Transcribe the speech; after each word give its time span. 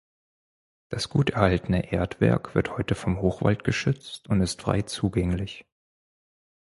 Das 0.89 1.09
gut 1.09 1.29
erhaltene 1.29 1.91
Erdwerk 1.91 2.55
wird 2.55 2.75
heute 2.75 2.95
vom 2.95 3.21
Hochwald 3.21 3.63
geschützt 3.63 4.27
und 4.29 4.41
ist 4.41 4.59
frei 4.59 4.81
zugänglich. 4.81 5.67